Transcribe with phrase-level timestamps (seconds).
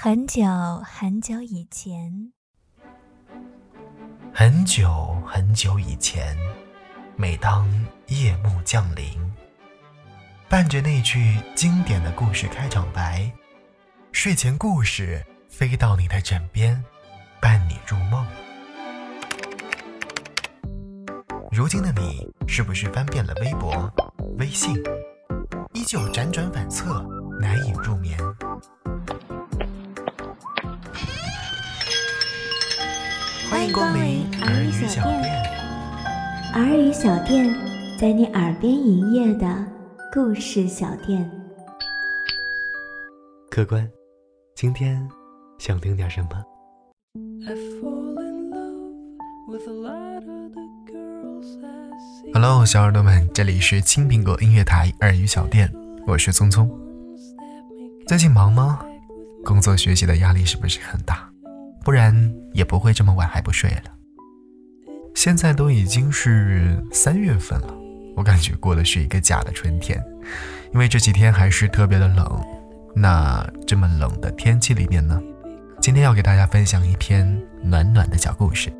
[0.00, 0.44] 很久
[0.84, 2.32] 很久以前，
[4.32, 6.38] 很久很久以前，
[7.16, 7.68] 每当
[8.06, 9.10] 夜幕降临，
[10.48, 13.28] 伴着那句经典的故事开场白，
[14.12, 16.80] 睡前故事飞到你的枕边，
[17.40, 18.24] 伴你入梦。
[21.50, 23.92] 如今的你，是不是翻遍了微博、
[24.38, 24.76] 微信，
[25.72, 27.02] 依旧辗转反侧，
[27.40, 28.16] 难以入眠？
[33.58, 35.42] 欢迎光临耳语小店。
[36.54, 37.52] 耳语小店，
[37.98, 39.66] 在你耳边营业的
[40.12, 41.28] 故事小店。
[43.50, 43.90] 客官，
[44.54, 45.04] 今天
[45.58, 46.28] 想听点什么
[52.32, 55.68] ？Hello，小耳朵们，这里是青苹果音乐台耳语小店，
[56.06, 56.70] 我是聪聪。
[58.06, 58.86] 最近忙吗？
[59.44, 61.27] 工作学习的压力是不是很大？
[61.88, 62.14] 不然
[62.52, 63.84] 也不会这么晚还不睡了。
[65.14, 67.74] 现在都已经是三月份了，
[68.14, 69.98] 我感觉过的是一个假的春天，
[70.74, 72.44] 因为这几天还是特别的冷。
[72.94, 75.18] 那这么冷的天气里面呢，
[75.80, 77.26] 今天要给大家分享一篇
[77.62, 78.70] 暖暖的小故事，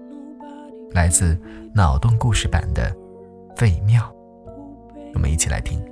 [0.91, 1.35] 来自
[1.75, 2.95] 脑洞故事版的
[3.59, 4.03] 《废庙》，
[5.15, 5.83] 我们一起来听。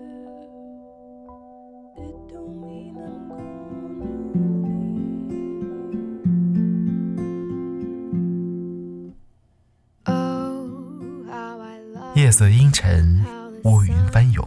[12.26, 13.24] 夜色阴沉，
[13.62, 14.44] 乌云翻涌，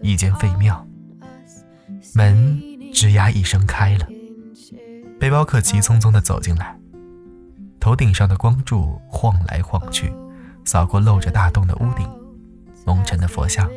[0.00, 0.86] 一间废庙，
[2.14, 2.56] 门
[2.94, 4.06] 吱呀一声开了。
[5.18, 6.78] 背包客急匆匆地走进来，
[7.80, 10.12] 头顶上的光柱晃来晃去，
[10.64, 12.08] 扫过露着大洞的屋顶、
[12.86, 13.68] 蒙尘的佛像，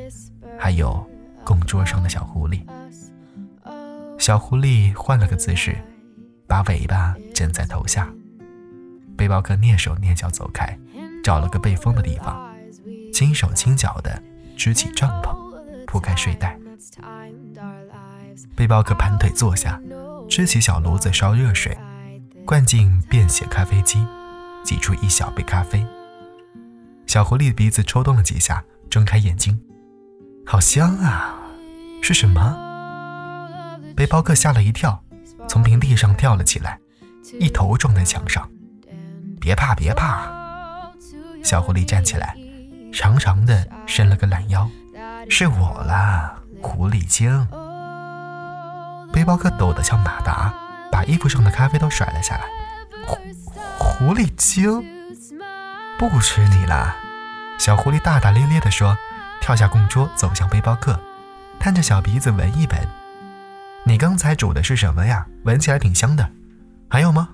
[0.59, 1.03] 还有
[1.43, 2.63] 供桌上的小狐狸。
[4.19, 5.75] 小狐狸换了个姿势，
[6.45, 8.07] 把尾巴枕在头下。
[9.17, 10.77] 背包客蹑手蹑脚走开，
[11.23, 12.50] 找了个背风的地方。
[13.21, 14.19] 轻手轻脚地
[14.57, 15.37] 支起帐篷，
[15.85, 16.57] 铺开睡袋。
[18.55, 19.79] 背包客盘腿坐下，
[20.27, 21.77] 支起小炉子烧热水，
[22.47, 24.03] 灌进便携咖啡机，
[24.63, 25.85] 挤出一小杯咖啡。
[27.05, 29.61] 小狐狸鼻子抽动了几下，睁开眼睛，
[30.43, 31.41] 好香啊！
[32.01, 32.57] 是什么？
[33.95, 35.03] 背包客吓了一跳，
[35.47, 36.79] 从平地上跳了起来，
[37.39, 38.49] 一头撞在墙上。
[39.39, 40.27] 别怕，别怕！
[41.43, 42.35] 小狐狸站起来。
[42.91, 44.69] 长长的伸了个懒腰，
[45.29, 47.47] 是我啦，狐狸精。
[49.13, 50.53] 背包客抖得像马达，
[50.91, 52.45] 把衣服上的咖啡都甩了下来。
[53.05, 53.17] 狐
[53.77, 54.83] 狐狸精，
[55.97, 56.95] 不吃你啦！
[57.57, 58.97] 小狐狸大大咧咧地说，
[59.41, 60.99] 跳下供桌走向背包客，
[61.59, 62.87] 探着小鼻子闻一闻。
[63.85, 65.25] 你刚才煮的是什么呀？
[65.43, 66.29] 闻起来挺香的。
[66.89, 67.29] 还有吗？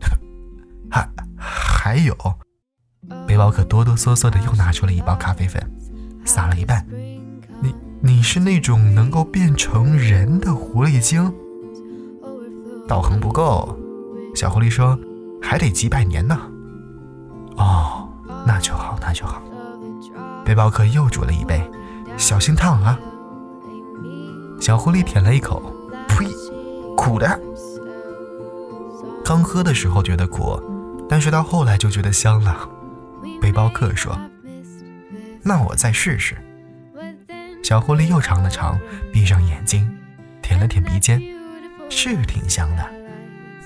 [0.90, 2.16] 还还有。
[3.26, 5.62] 背包客哆哆嗦嗦的又拿出了一包咖啡粉，
[6.24, 6.86] 撒了一半。
[7.60, 11.32] 你你是那种能够变成人的狐狸精？
[12.86, 13.76] 道行不够，
[14.34, 14.98] 小狐狸说，
[15.42, 16.38] 还得几百年呢。
[17.56, 18.08] 哦，
[18.46, 19.42] 那就好，那就好。
[20.44, 21.60] 背包客又煮了一杯，
[22.16, 22.98] 小心烫啊。
[24.60, 25.60] 小狐狸舔了一口，
[26.06, 26.26] 呸，
[26.96, 27.40] 苦的。
[29.24, 30.60] 刚喝的时候觉得苦，
[31.08, 32.68] 但是到后来就觉得香了。
[33.40, 34.18] 背包客说
[35.42, 36.36] ：“那我再试试。”
[37.62, 38.78] 小狐狸又尝了尝，
[39.12, 39.98] 闭上眼睛，
[40.40, 41.20] 舔了舔鼻尖，
[41.90, 42.88] 是挺香的，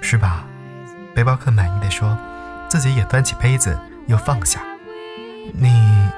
[0.00, 0.46] 是吧？
[1.14, 2.16] 背包客满意的说，
[2.68, 4.60] 自己也端起杯子，又放下。
[5.52, 6.08] 你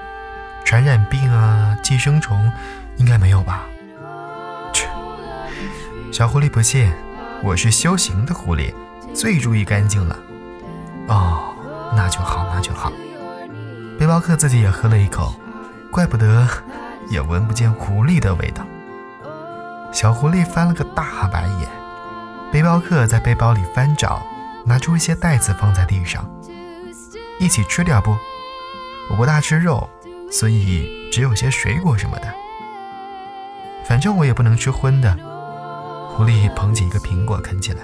[0.65, 2.53] 传染病啊，寄生虫
[2.99, 3.67] 应该没有吧？
[4.73, 4.87] 切！
[6.13, 6.93] 小狐狸不信，
[7.43, 8.73] 我是修行的狐狸，
[9.13, 10.17] 最注意干净了。
[11.09, 11.55] 哦，
[11.97, 12.93] 那就好，那就好。
[13.99, 15.35] 背包客自己也喝了一口，
[15.91, 16.47] 怪不得
[17.09, 18.65] 也闻不见狐狸的味道。
[19.93, 21.69] 小狐狸翻了个大白眼。
[22.51, 24.23] 背包客在背包里翻找，
[24.67, 26.29] 拿出一些袋子放在地上，
[27.41, 28.15] 一起吃点不？
[29.11, 29.89] 我不大吃肉，
[30.31, 32.35] 所以只有些水果什么的。
[33.87, 35.17] 反正我也不能吃荤的。
[36.11, 37.81] 狐狸捧起一个苹果啃起来。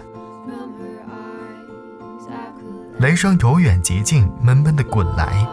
[2.98, 5.46] 雷声由远及近，闷闷的滚来。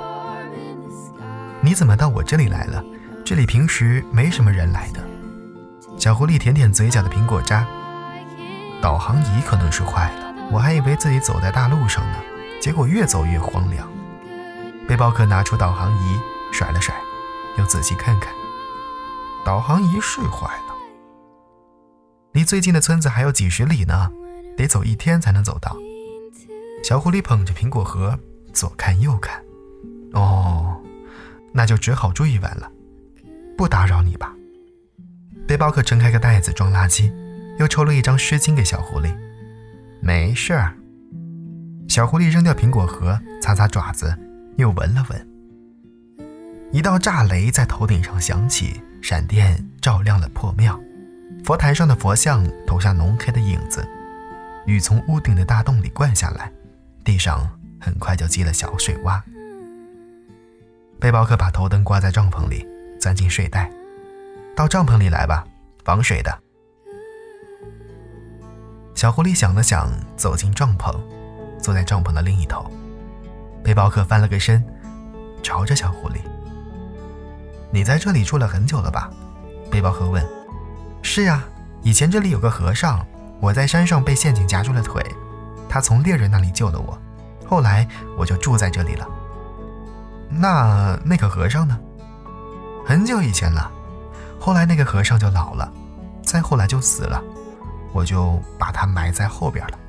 [1.65, 2.85] 你怎么到我这里来了？
[3.25, 5.03] 这里平时没什么人来的。
[5.97, 7.65] 小狐狸舔舔嘴角的苹果渣。
[8.83, 12.19] 导航仪可能是坏了，我还以为自己走在大路上呢，
[12.61, 13.91] 结果越走越荒凉。
[14.87, 16.19] 背包客拿出导航仪，
[16.51, 16.93] 甩了甩，
[17.57, 18.31] 又仔细看看，
[19.43, 20.75] 导航仪是坏了。
[22.33, 24.11] 离最近的村子还有几十里呢，
[24.55, 25.75] 得走一天才能走到。
[26.83, 28.19] 小狐狸捧着苹果核，
[28.53, 29.43] 左看右看。
[30.13, 30.74] 哦，
[31.55, 32.69] 那就只好住一晚了，
[33.57, 34.35] 不打扰你吧。
[35.47, 37.09] 背包客撑开个袋子装垃圾，
[37.57, 39.15] 又抽了一张湿巾给小狐狸。
[40.01, 40.75] 没事儿。
[41.87, 44.13] 小狐狸扔掉苹果核，擦擦爪子，
[44.57, 45.27] 又闻了闻。
[46.73, 50.77] 一道炸雷在头顶上响起，闪电照亮了破庙，
[51.45, 53.87] 佛坛上的佛像投下浓黑的影子，
[54.65, 56.51] 雨从屋顶的大洞里灌下来，
[57.05, 57.49] 地上
[57.79, 59.21] 很快就积了小水洼。
[60.99, 62.67] 背包客把头灯挂在帐篷里，
[62.99, 63.71] 钻进睡袋，
[64.55, 65.45] 到帐篷里来吧，
[65.83, 66.39] 防水的。
[68.95, 70.95] 小狐狸想了想，走进帐篷，
[71.59, 72.71] 坐在帐篷的另一头。
[73.63, 74.63] 背包客翻了个身，
[75.43, 76.15] 朝着小狐狸。
[77.71, 79.11] 你在这里住了很久了吧？
[79.69, 80.25] 背包客问。
[81.01, 81.43] 是呀，
[81.83, 83.05] 以前这里有个和尚，
[83.41, 85.03] 我在山上被陷阱夹住了腿，
[85.67, 86.97] 他从猎人那里救了我，
[87.45, 87.87] 后来
[88.17, 89.07] 我就住在这里了。
[90.37, 91.79] 那那个和尚呢？
[92.85, 93.71] 很久以前了，
[94.39, 95.71] 后来那个和尚就老了，
[96.23, 97.21] 再后来就死了，
[97.93, 99.79] 我就把他埋在后边了。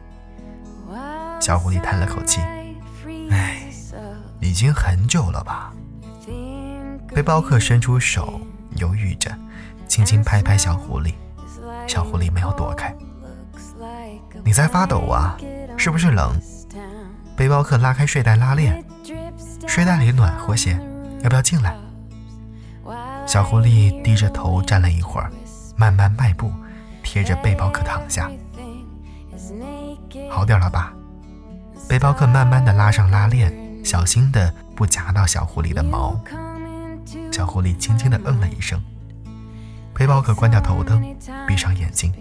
[1.41, 2.41] 小狐狸叹了口气，
[3.31, 3.69] 唉，
[4.41, 5.73] 已经很久了吧。
[7.15, 8.41] 背包客伸出手，
[8.77, 9.31] 犹豫着，
[9.87, 11.15] 轻轻拍拍小狐狸。
[11.87, 12.95] 小狐狸没有躲开。
[14.45, 15.37] 你在发抖啊？
[15.77, 16.33] 是不是冷？
[17.37, 18.83] 背包客拉开睡袋拉链，
[19.67, 20.79] 睡袋里暖和些，
[21.23, 21.77] 要不要进来？
[23.27, 25.31] 小狐狸低着头站了一会儿，
[25.77, 26.51] 慢慢迈步，
[27.03, 28.31] 贴着背包客躺下。
[30.31, 30.95] 好点了吧？
[31.89, 33.53] 背包客慢慢的拉上拉链，
[33.85, 36.19] 小心的不夹到小狐狸的毛。
[37.33, 38.81] 小狐狸轻轻的嗯了一声。
[39.93, 41.03] 背包客关掉头灯，
[41.47, 42.13] 闭上眼睛。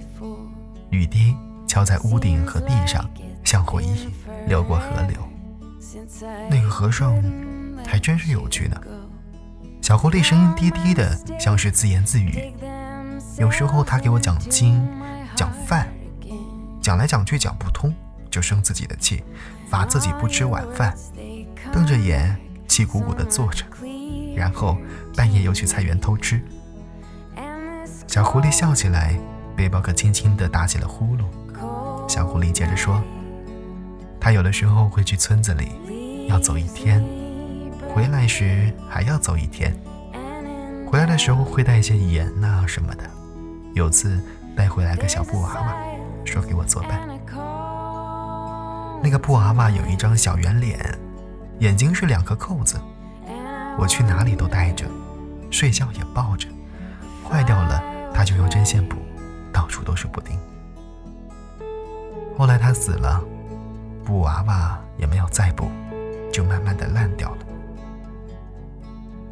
[0.89, 1.35] 雨滴
[1.67, 3.07] 敲在屋顶和地上，
[3.43, 4.09] 像回忆
[4.47, 5.17] 流过河流。
[6.49, 7.15] 那个和尚
[7.85, 8.81] 还真是有趣呢。
[9.81, 12.53] 小狐狸声音低低的，像是自言自语。
[13.37, 14.87] 有时候他给我讲经、
[15.35, 15.87] 讲饭，
[16.81, 17.93] 讲来讲去讲不通，
[18.31, 19.23] 就生自己的气，
[19.69, 20.95] 罚自己不吃晚饭，
[21.71, 22.35] 瞪着眼，
[22.67, 23.65] 气鼓鼓的坐着。
[24.35, 24.77] 然后
[25.15, 26.41] 半夜又去菜园偷吃。
[28.07, 29.17] 小狐狸笑起来，
[29.55, 31.25] 背包客轻轻地打起了呼噜。
[32.07, 33.01] 小狐狸接着说
[34.25, 36.99] ：“他有的时候会去村子里，要走一天，
[37.87, 39.71] 回来时还要走一天。
[40.87, 43.03] 回来的时候会带一些盐呐什么的。
[43.75, 44.19] 有次
[44.57, 45.75] 带回来个小布娃娃，
[46.25, 47.07] 说给我作伴。
[49.03, 50.79] 那个布娃娃有一张小圆脸，
[51.59, 52.81] 眼睛是两颗扣子。”
[53.77, 54.87] 我去哪里都带着，
[55.51, 56.47] 睡觉也抱着，
[57.29, 57.79] 坏掉了
[58.11, 58.95] 他就用针线补，
[59.53, 60.35] 到处都是补丁。
[62.35, 63.23] 后来他死了，
[64.05, 65.69] 布娃娃也没有再补，
[66.31, 67.37] 就慢慢的烂掉了。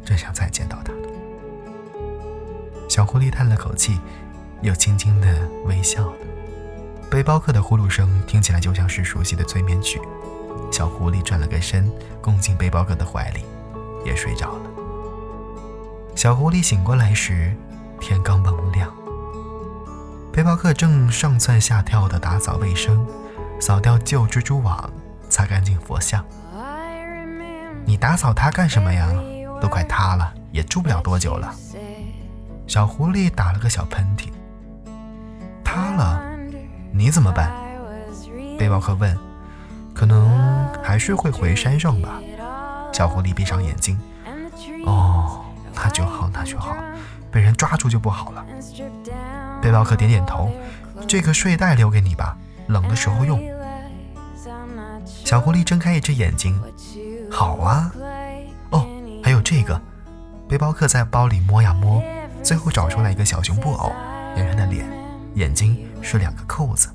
[0.04, 0.92] 真想再见到他。
[2.88, 4.00] 小狐狸叹了口气，
[4.60, 6.12] 又轻轻的微笑。
[7.10, 10.00] 背包客的呼噜声听起来就像是熟悉的催眠曲。
[10.72, 11.90] 小狐狸转了个身，
[12.20, 13.44] 拱进背包客的怀里。
[14.04, 14.70] 也睡着了。
[16.14, 17.54] 小狐狸醒过来时，
[17.98, 18.92] 天刚蒙亮。
[20.30, 23.06] 背包客正上蹿下跳的打扫卫生，
[23.64, 24.92] 扫掉旧蜘蛛网，
[25.30, 26.22] 擦干净佛像。
[27.86, 29.10] 你打扫它干什么呀？
[29.58, 31.50] 都快塌了，也住不了多久了。
[32.66, 34.28] 小狐狸打了个小喷嚏。
[35.64, 36.22] 塌了，
[36.92, 37.50] 你怎么办？
[38.58, 39.16] 背包客问。
[39.94, 42.20] 可能还是会回山上吧。
[42.92, 43.98] 小狐狸闭上眼睛。
[44.84, 45.42] 哦，
[45.74, 46.76] 那就好，那就好，
[47.30, 48.44] 被人抓住就不好了。
[49.62, 50.52] 背包客点点头。
[51.08, 53.42] 这个睡袋留给你吧，冷的时候用。
[55.24, 56.60] 小狐狸睁开一只眼睛。
[57.30, 57.90] 好啊。
[58.70, 58.86] 哦，
[59.22, 59.80] 还有这个。
[60.46, 62.02] 背包客在包里摸呀摸，
[62.42, 63.90] 最后找出来一个小熊布偶，
[64.36, 64.86] 圆圆的脸，
[65.34, 66.88] 眼睛是两个扣子。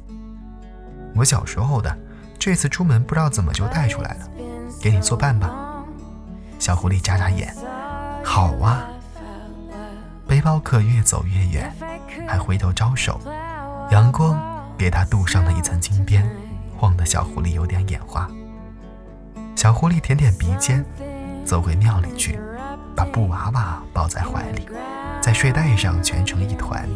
[1.15, 1.97] 我小时候的，
[2.37, 4.27] 这次出门不知道怎么就带出来了，
[4.79, 5.83] 给你作伴吧。
[6.59, 7.53] 小狐狸眨眨眼，
[8.23, 8.87] 好啊。
[10.27, 11.73] 背包客越走越远，
[12.27, 13.19] 还回头招手。
[13.89, 14.39] 阳光
[14.77, 16.23] 给他镀上了一层金边，
[16.79, 18.29] 晃得小狐狸有点眼花。
[19.55, 20.85] 小狐狸舔舔鼻尖，
[21.43, 22.39] 走回庙里去，
[22.95, 24.65] 把布娃娃抱在怀里，
[25.21, 26.87] 在睡袋上蜷成一团。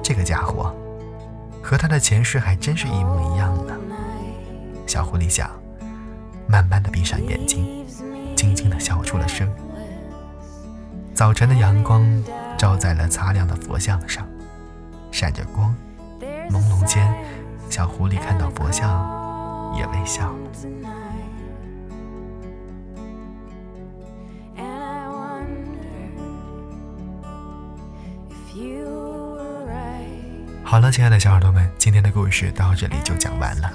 [0.00, 0.72] 这个家伙
[1.60, 3.74] 和他的前世还真是一模一样呢。
[4.86, 5.50] 小狐狸想。
[6.50, 7.84] 慢慢的闭上眼睛，
[8.34, 9.46] 轻轻的笑出了声。
[11.12, 12.02] 早晨的阳光
[12.56, 14.26] 照在了擦亮的佛像上，
[15.10, 15.74] 闪着光，
[16.50, 17.12] 朦胧间，
[17.70, 18.88] 小狐狸看到佛像，
[19.76, 20.34] 也微笑。
[30.64, 33.72] 好了，亲爱的小耳朵们，今天的故事到这里就讲完了。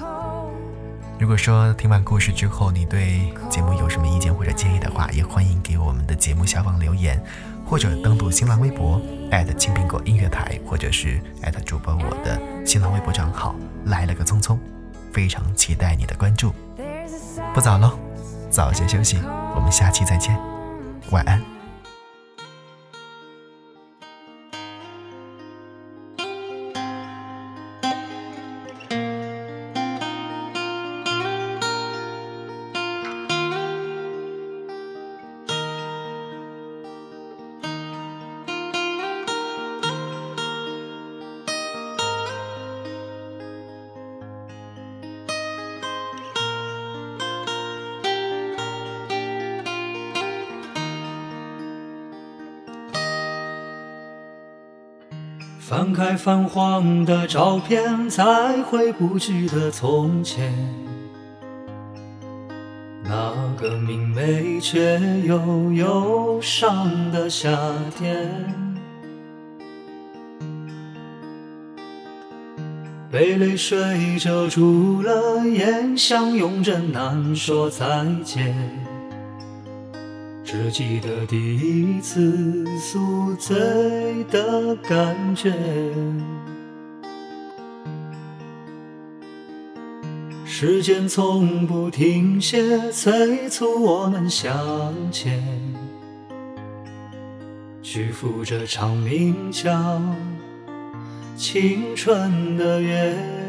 [1.18, 7.20] 如果说听完故事之后，你对节目有什么意见或者建议的话，也欢迎给我们的节目下方留言，
[7.64, 9.00] 或者登录新浪微博
[9.56, 11.18] 青苹果音乐台，或者是
[11.64, 13.54] 主播我的新浪微博账号
[13.86, 14.58] 来了个匆匆，
[15.12, 16.52] 非常期待你的关注。
[17.52, 17.98] 不早喽，
[18.50, 19.18] 早些休息，
[19.54, 20.38] 我们下期再见，
[21.10, 21.53] 晚安。
[55.76, 60.54] 翻开泛黄的照片，再回不去的从前，
[63.02, 67.58] 那个明媚却又忧伤的夏
[67.98, 68.54] 天，
[73.10, 78.83] 被泪水遮住了眼，相拥着难说再见。
[80.54, 83.56] 只记得第一次宿醉
[84.30, 85.52] 的感觉，
[90.44, 95.42] 时间从不停歇，催促我们向前，
[97.82, 100.00] 去赴这场名叫
[101.36, 103.43] 青春的约。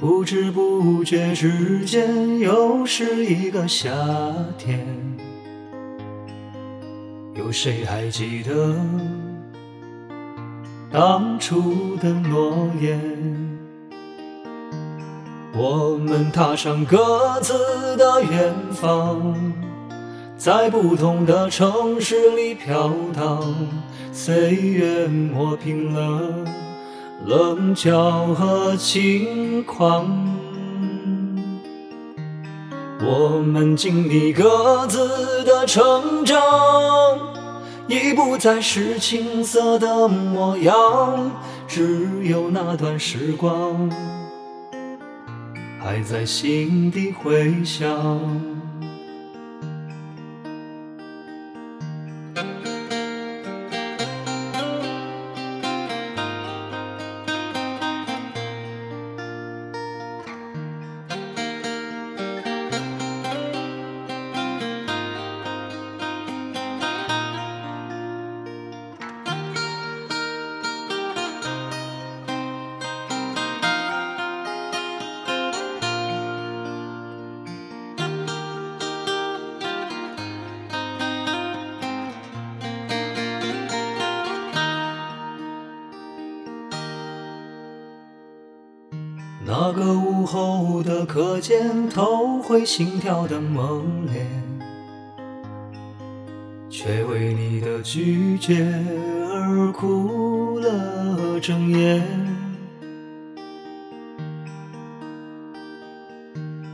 [0.00, 3.90] 不知不觉之间，又是一个夏
[4.56, 4.80] 天。
[7.34, 8.74] 有谁还记得
[10.90, 12.98] 当初的诺言？
[15.52, 17.52] 我们踏上各自
[17.98, 19.34] 的远方，
[20.38, 23.54] 在不同的城市里飘荡，
[24.12, 26.69] 岁月磨平了。
[27.26, 30.08] 棱角和轻狂，
[33.00, 36.38] 我们经历各自的成长，
[37.88, 41.30] 已不再是青涩的模样，
[41.68, 43.90] 只有那段时光
[45.78, 48.49] 还在心底回响。
[89.42, 94.26] 那个午后的课间，偷回心跳的猛烈，
[96.68, 98.84] 却为你的拒绝
[99.32, 102.02] 而哭了整夜。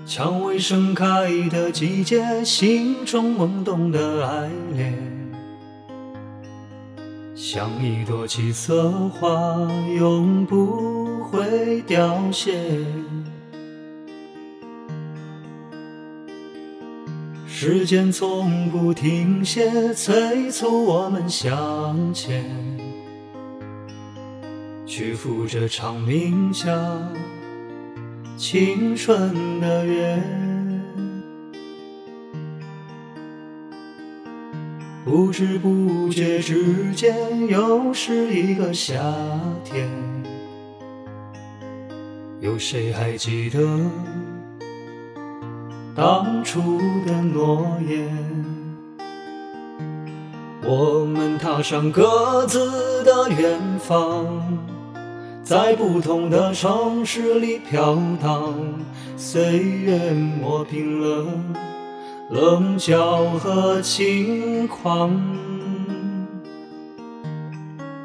[0.05, 5.06] 蔷薇盛开的季节，心中萌动的爱恋。
[7.57, 9.31] 像一朵七色花，
[9.99, 12.53] 永不会凋谢。
[17.47, 22.45] 时间从不停歇，催促我们向前，
[24.85, 26.71] 去赴这场名叫
[28.37, 30.46] 青春的约。
[35.07, 39.01] 不知不觉之间，又是一个夏
[39.63, 39.89] 天。
[42.41, 43.79] 有谁还记得
[45.95, 48.45] 当初的诺言？
[50.65, 54.27] 我们踏上各自的远方，
[55.45, 58.53] 在不同的城市里飘荡，
[59.17, 61.27] 岁月磨平了。
[62.29, 65.17] 棱角和轻狂，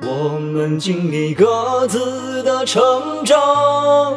[0.04, 2.84] 我们经历各自的成
[3.25, 4.16] 长，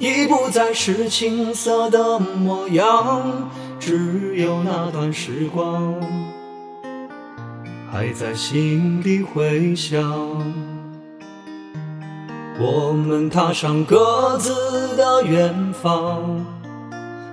[0.00, 3.22] 已不再是青涩的模样，
[3.78, 5.94] 只有那段时光
[7.88, 10.02] 还在心底回响。
[12.58, 16.44] 我们踏上各自的远方，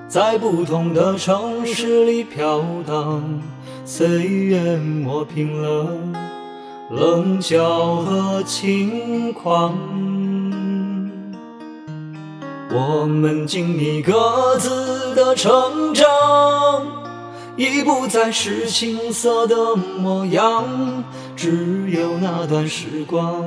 [0.07, 3.21] 在不同的城市里飘荡，
[3.83, 5.87] 岁月磨平了。
[6.89, 9.77] 棱角和轻狂，
[12.71, 16.07] 我们经历各自的成长，
[17.57, 20.63] 已不再是青涩的模样，
[21.35, 23.43] 只有那段时光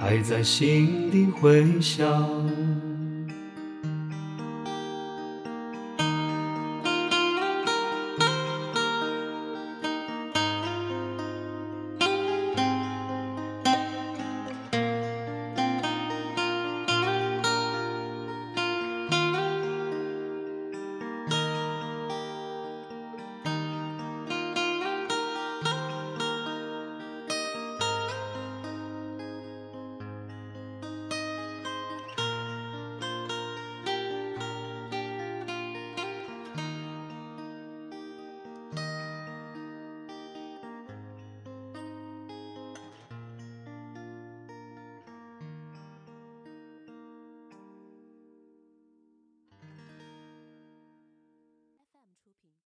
[0.00, 2.26] 还在心底回响。